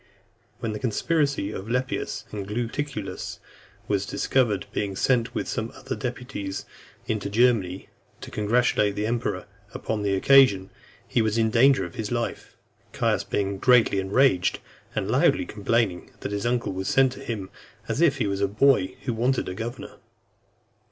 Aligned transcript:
When 0.61 0.73
the 0.73 0.79
conspiracy 0.79 1.51
of 1.51 1.69
Lepidus 1.69 2.25
and 2.31 2.47
Gaetulicus 2.47 3.37
was 3.87 4.07
discovered, 4.07 4.65
being 4.73 4.95
sent 4.95 5.35
with 5.35 5.47
some 5.47 5.71
other 5.75 5.95
deputies 5.95 6.65
into 7.05 7.29
Germany, 7.29 7.87
to 8.21 8.31
congratulate 8.31 8.95
the 8.95 9.05
emperor 9.05 9.45
upon 9.75 10.01
the 10.01 10.15
occasion, 10.15 10.71
he 11.07 11.21
was 11.21 11.37
in 11.37 11.51
danger 11.51 11.85
of 11.85 11.93
his 11.93 12.11
life; 12.11 12.57
Caius 12.93 13.23
being 13.23 13.59
greatly 13.59 13.99
enraged, 13.99 14.57
and 14.95 15.11
loudly 15.11 15.45
complaining, 15.45 16.09
that 16.21 16.31
his 16.31 16.47
uncle 16.47 16.73
was 16.73 16.87
sent 16.87 17.11
to 17.11 17.19
him, 17.23 17.51
as 17.87 18.01
if 18.01 18.17
he 18.17 18.25
was 18.25 18.41
a 18.41 18.47
boy 18.47 18.95
who 19.03 19.13
wanted 19.13 19.47
a 19.47 19.53
governor. 19.53 19.97